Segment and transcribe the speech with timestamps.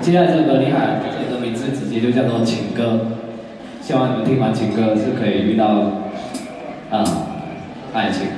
[0.00, 3.06] 接下来这首歌厉害，这首歌名字直接就叫做情歌，
[3.82, 5.66] 希望你们听完情歌是可以遇到
[6.90, 7.04] 啊
[7.92, 8.28] 爱情。